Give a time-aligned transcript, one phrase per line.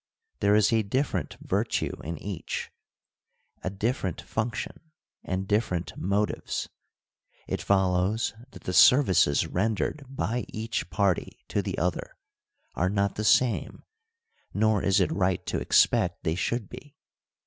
[0.39, 2.71] There is a different virtue in each,
[3.63, 4.89] a differ ent function,
[5.23, 6.67] and different motives.
[7.47, 12.17] It follows that the services rendered by each party to the other
[12.73, 13.83] are not the same,
[14.55, 16.95] nor is it right to expect they should be.